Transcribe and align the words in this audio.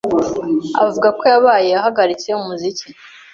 avuga 0.83 1.09
ko 1.17 1.23
yabaye 1.31 1.69
ahagaritse 1.79 2.27
umuziki. 2.39 2.87